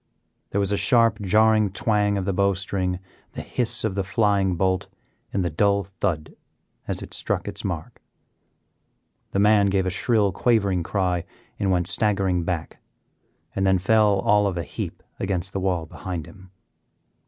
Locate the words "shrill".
9.91-10.31